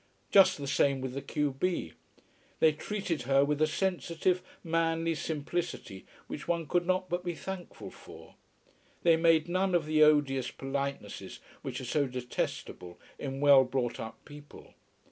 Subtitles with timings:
[0.31, 1.93] Just the same with the q b.
[2.59, 7.91] They treated her with a sensitive, manly simplicity, which one could not but be thankful
[7.91, 8.33] for.
[9.03, 14.17] They made none of the odious politenesses which are so detestable in well brought up
[14.25, 14.73] people.